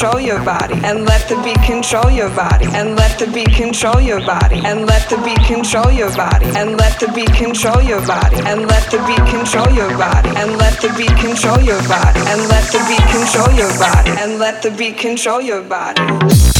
[0.00, 4.00] Control your body, and let the beat control your body, and let the beat control
[4.00, 8.00] your body, and let the beat control your body, and let the beat control your
[8.06, 12.20] body, and let the beat control your body, and let the beat control your body,
[12.32, 16.59] and let the beat control your body, and let the beat control your body.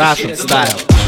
[0.00, 0.99] Russian style.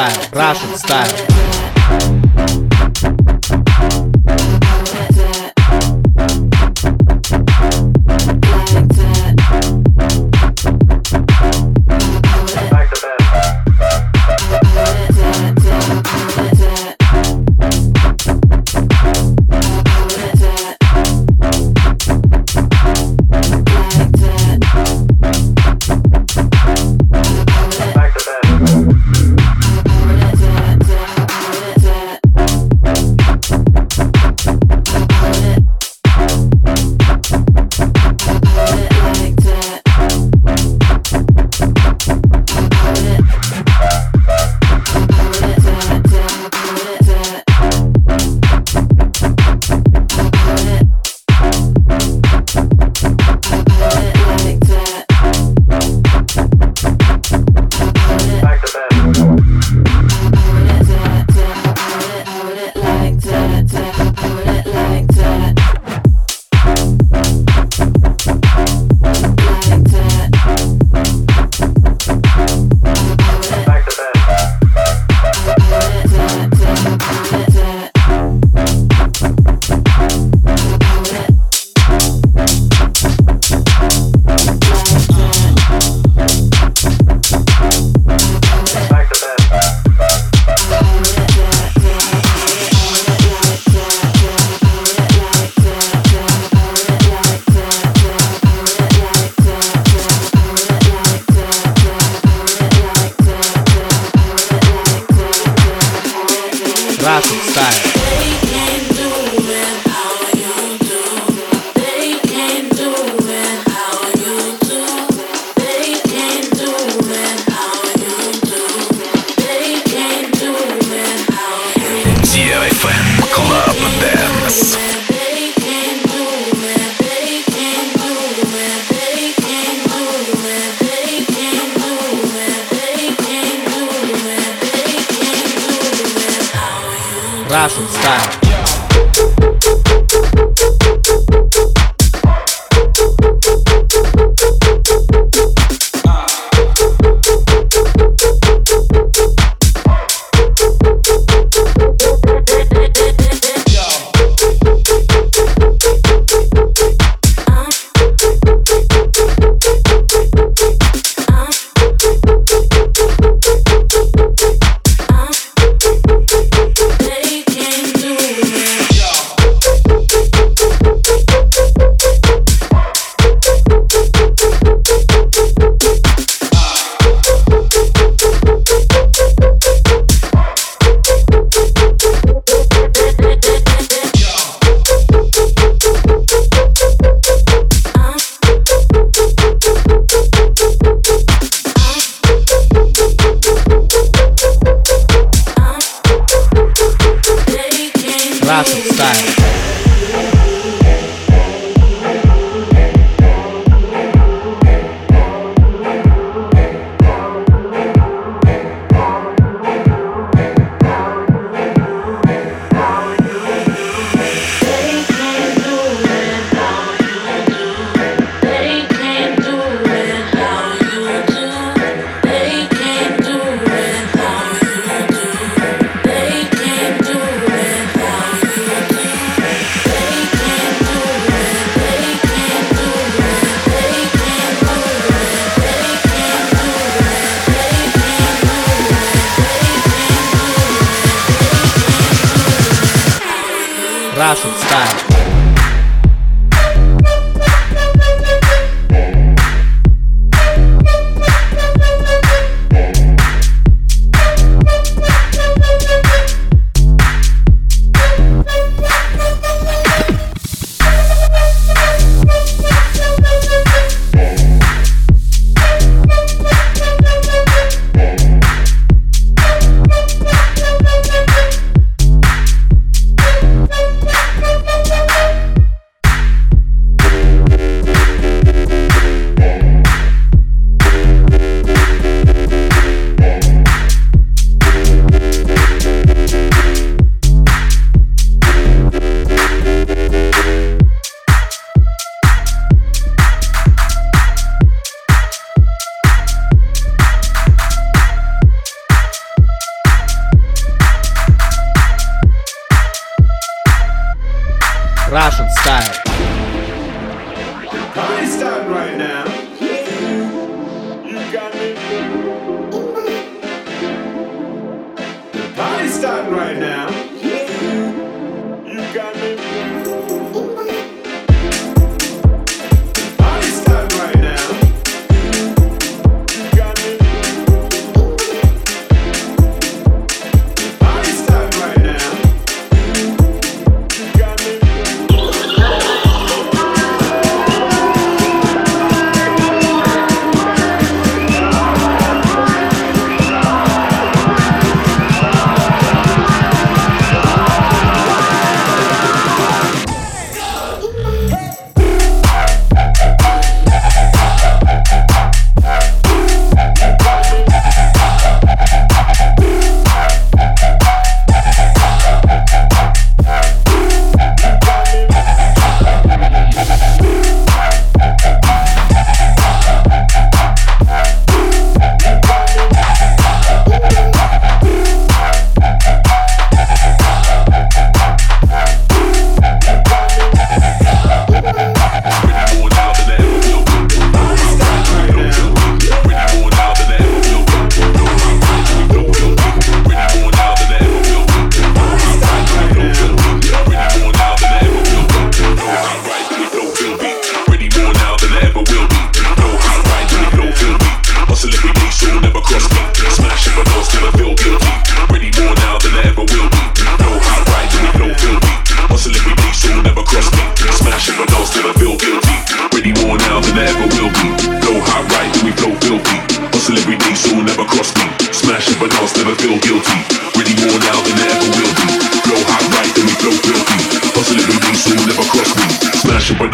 [0.00, 1.29] Russian style.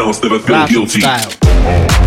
[0.07, 1.01] But I'll never feel Russian guilty.
[1.01, 2.06] style.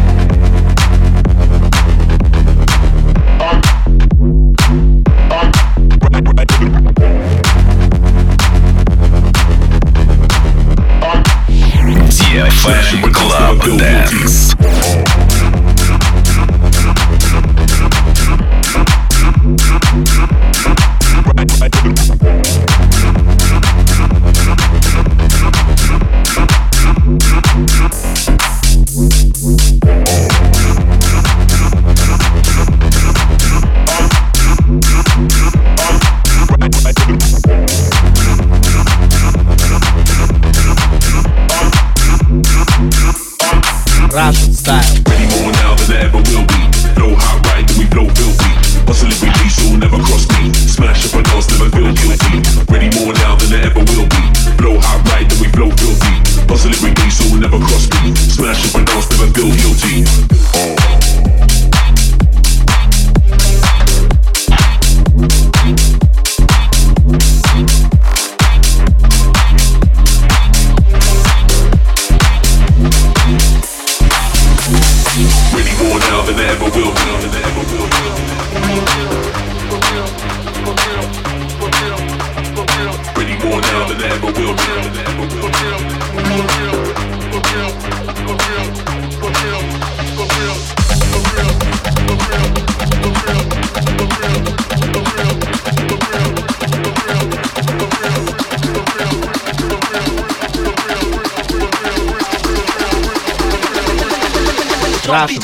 [105.09, 105.41] Russian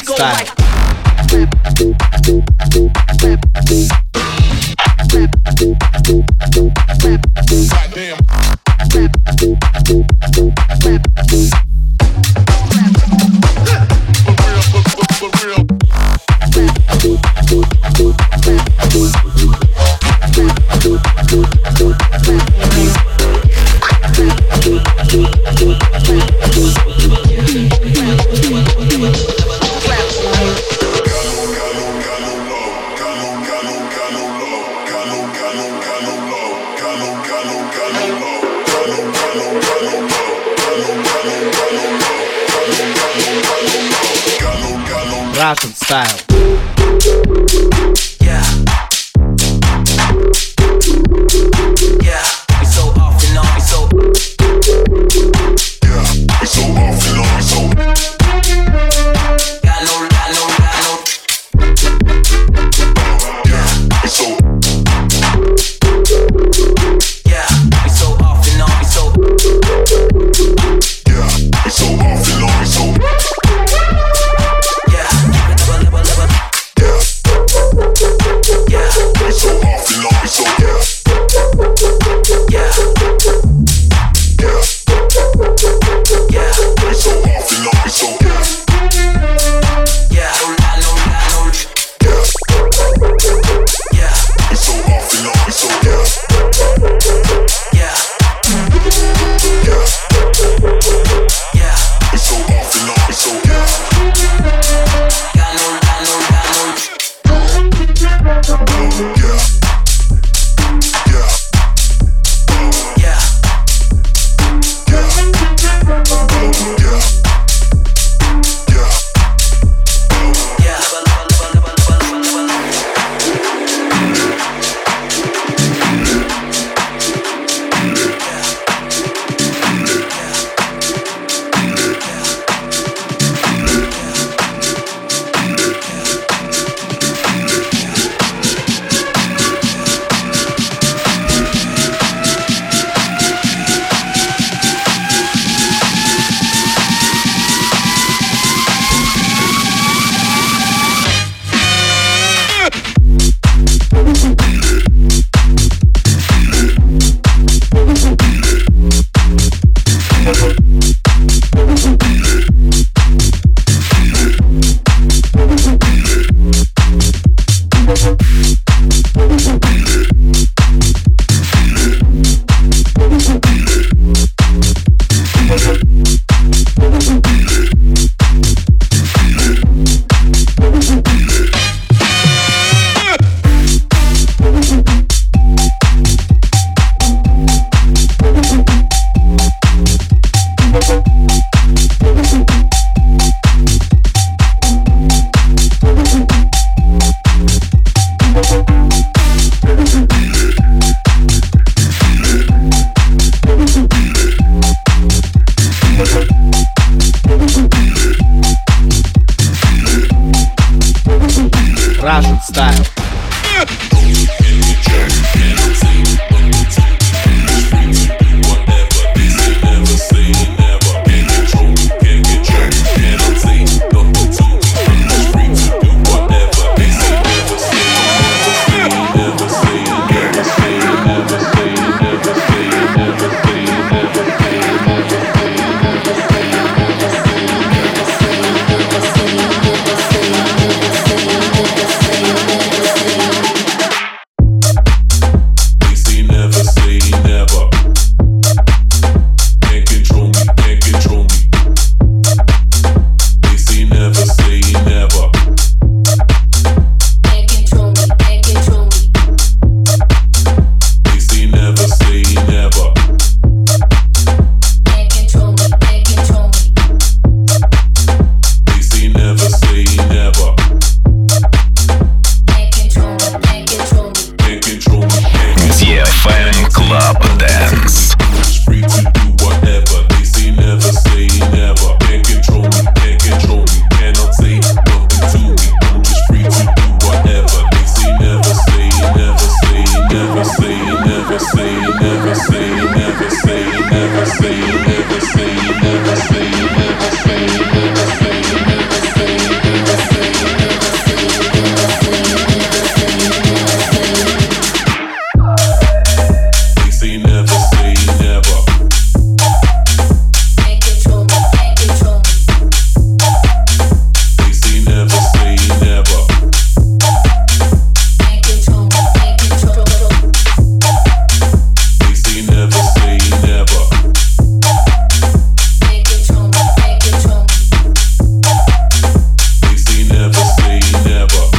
[330.26, 331.55] never say never.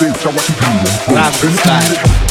[0.00, 2.29] That's right.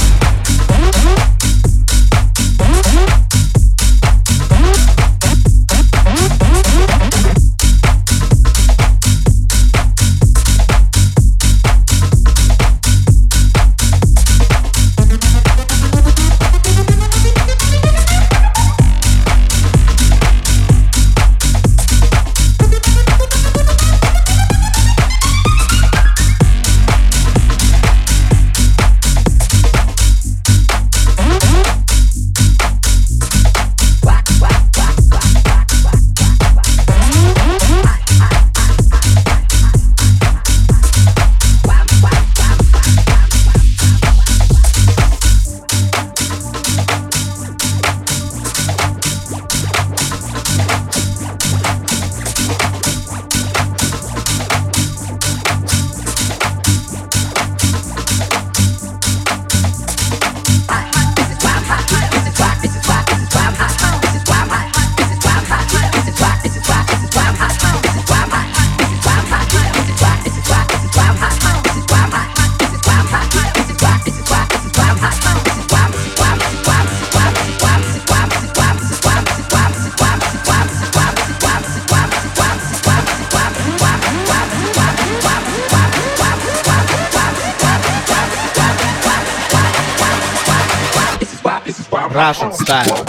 [92.29, 93.08] Russian style.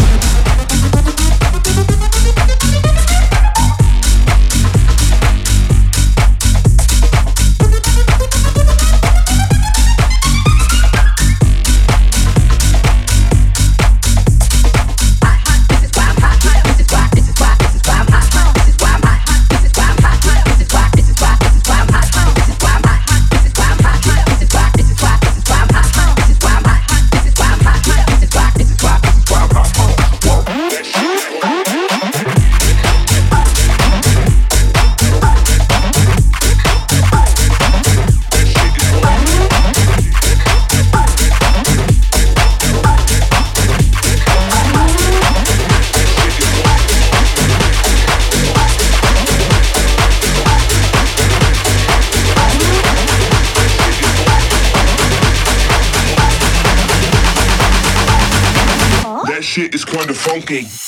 [60.51, 60.80] Funky.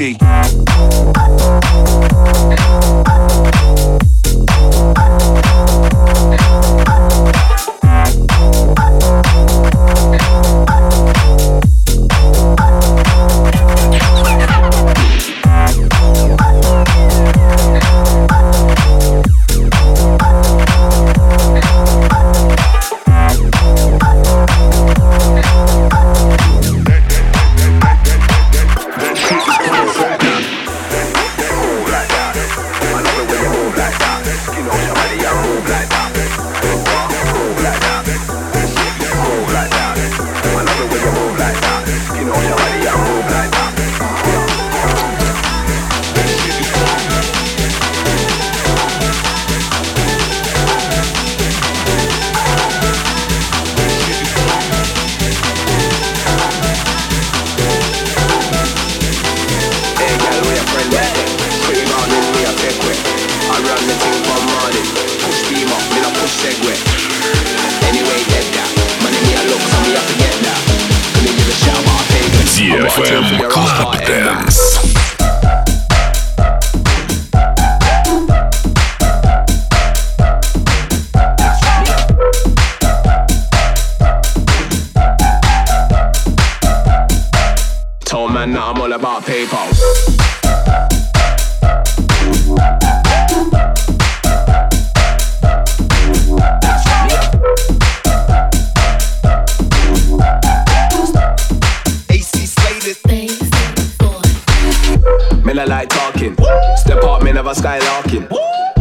[0.00, 0.37] Okay.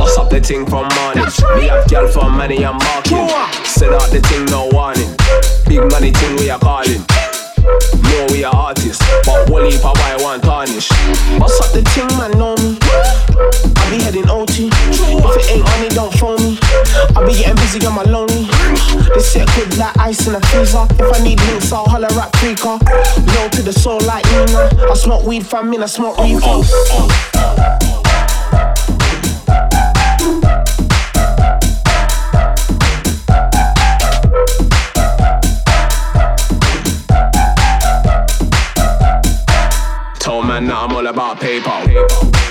[0.07, 1.27] Bust up the ting from morning.
[1.59, 3.27] Me have girl for money, I'm marking.
[3.67, 5.11] Send out the ting, no warning.
[5.67, 7.03] Big money ting, we are calling.
[8.07, 10.87] No, we are artists, but Wally for why I want tarnish.
[11.35, 12.79] Bust up the ting, man, know me.
[13.75, 14.71] I be heading OT.
[14.71, 16.57] If it ain't on it, don't phone me.
[17.11, 18.47] I be getting busy on my lonely.
[19.11, 20.87] This shit good like ice in a freezer.
[21.03, 22.79] If I need links, I'll holler at Freaker.
[23.35, 24.87] Low to the soul like Nina.
[24.87, 26.63] I smoke weed from me, I smoke weed reefer.
[26.95, 28.06] Oh,
[40.61, 41.69] man that I'm all about paper.
[41.69, 42.46] What?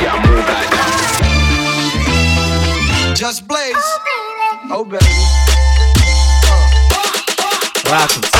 [0.00, 1.04] Yeah, move like that.
[3.14, 3.76] Just Blaze.
[4.70, 5.04] Oh, baby.
[6.48, 6.64] Oh,
[7.38, 7.92] uh.
[7.92, 8.32] Russian All style.
[8.32, 8.37] the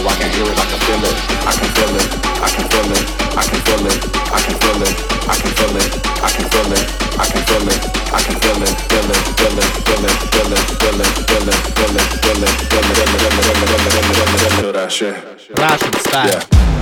[0.00, 1.30] I can hear it, I can feel it.
[1.40, 2.08] I can feel it,
[2.40, 3.04] I can feel it,
[3.36, 3.98] I can feel it,
[4.32, 4.96] I can feel it,
[5.28, 5.90] I can feel it,
[6.20, 6.84] I can feel it,
[7.16, 7.80] I can feel it,
[8.12, 11.00] I can feel it, feel it, feel it, feel it, feel it, feel it, feel
[11.00, 13.84] it, feel it, feel it, feel it, feel it, feel it, feel it, feel it,
[13.90, 15.16] feel it, feel that shit.
[15.58, 16.26] Russian style.
[16.28, 16.79] Yeah.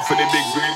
[0.00, 0.69] off in the big green.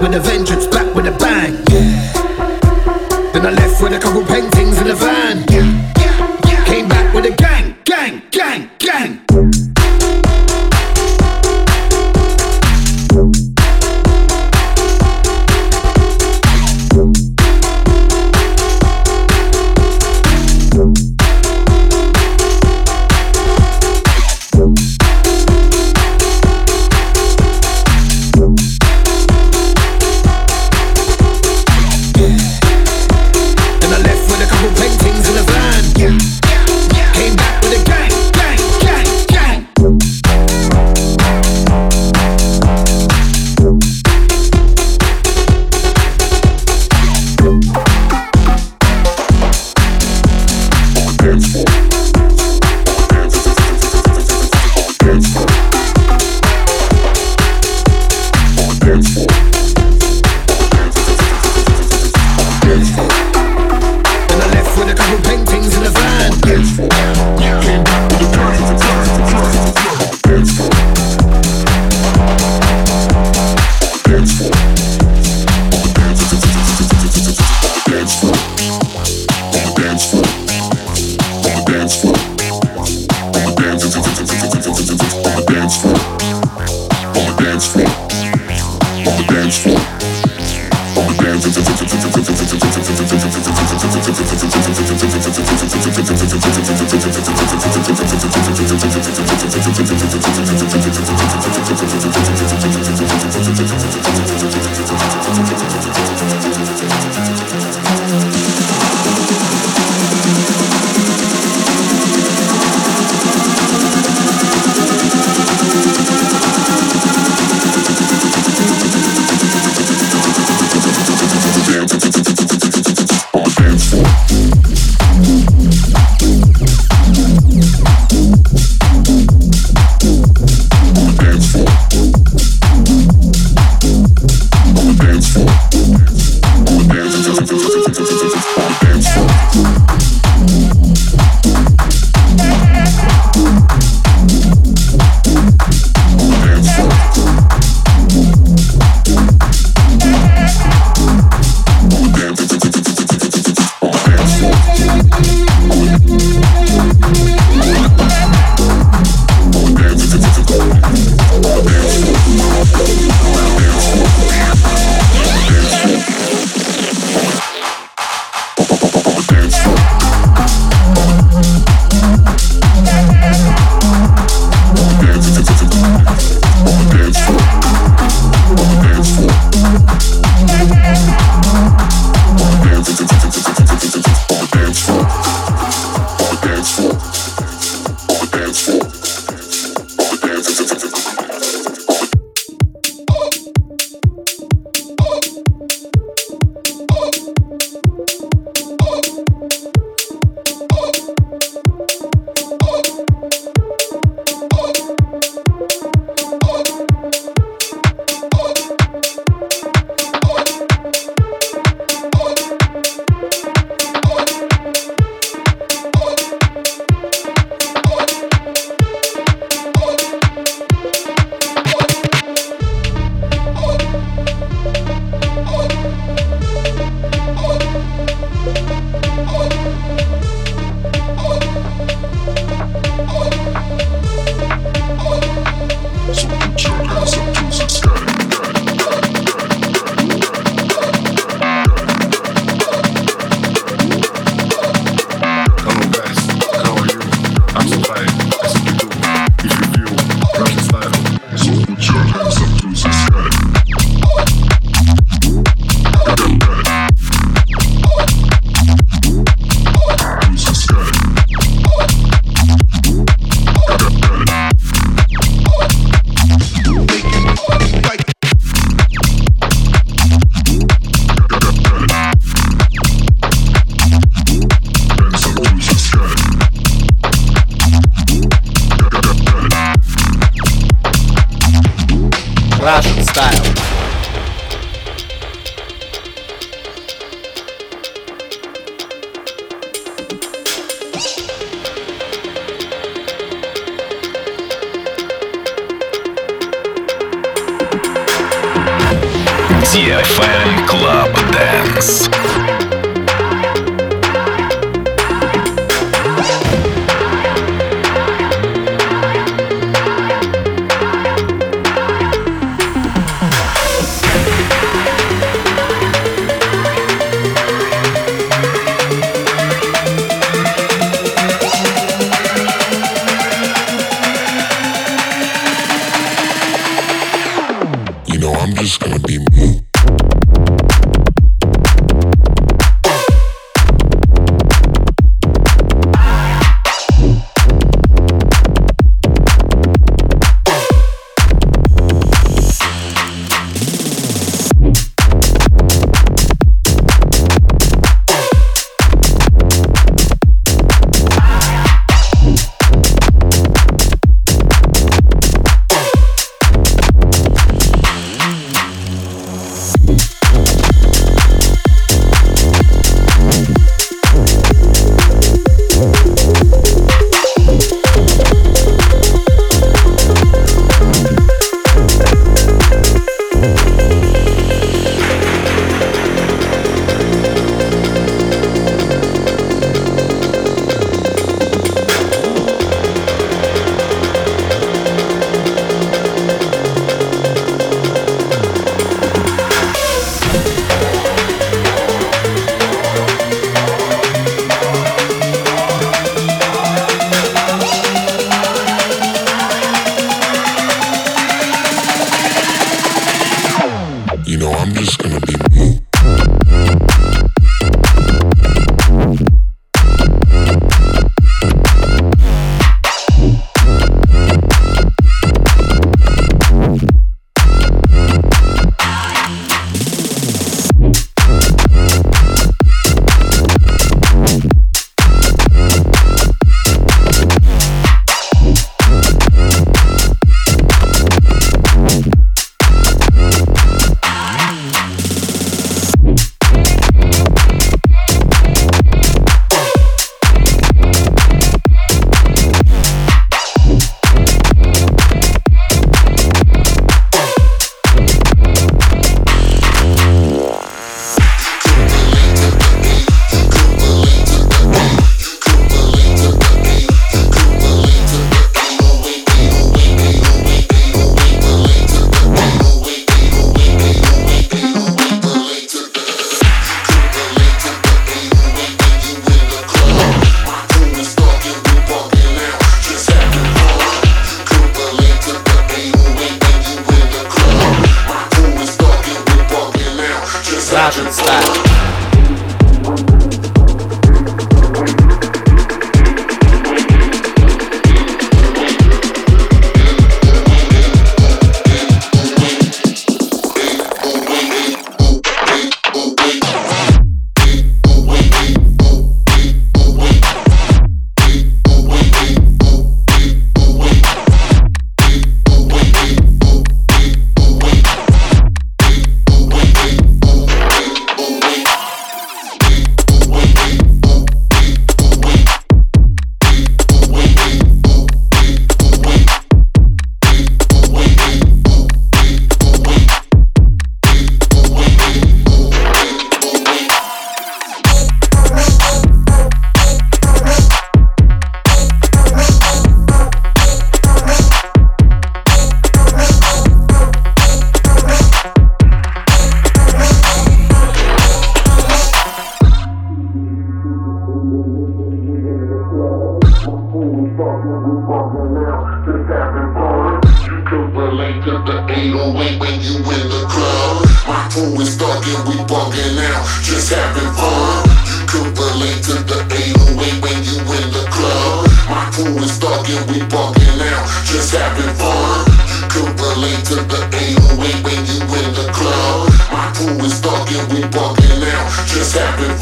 [0.00, 1.54] with a vengeance, back with a bang.
[1.70, 3.32] Yeah.
[3.32, 5.47] Then I left with a couple paintings in the van.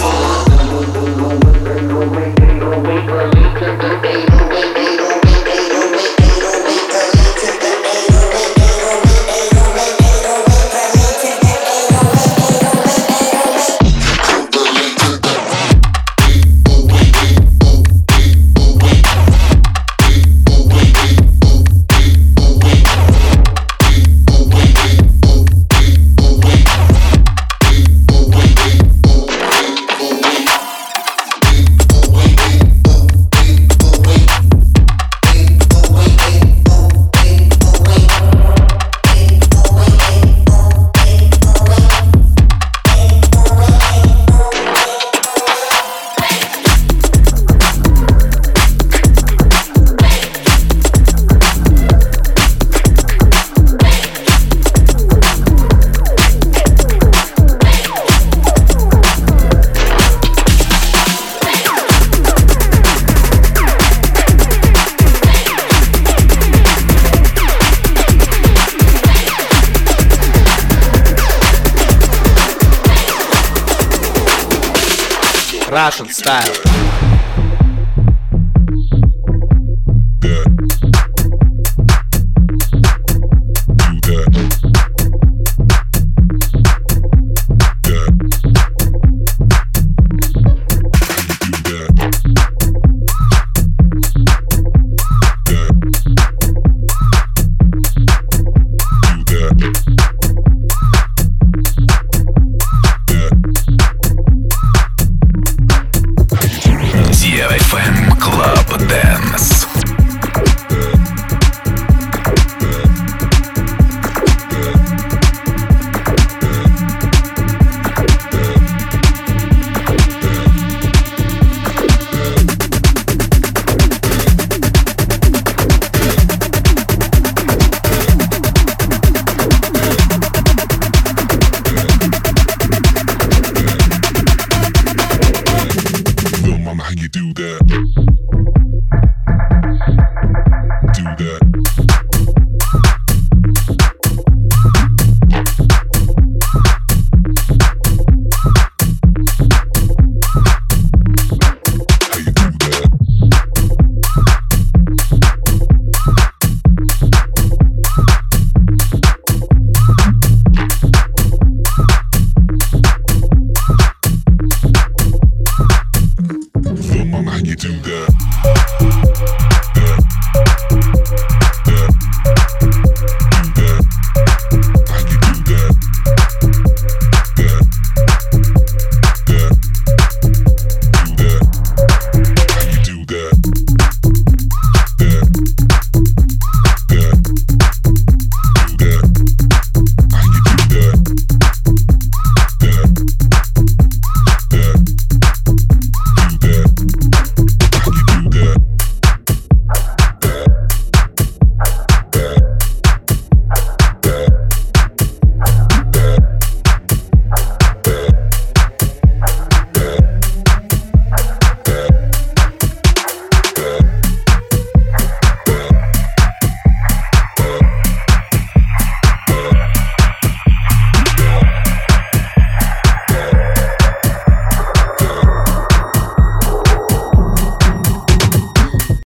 [0.07, 0.56] full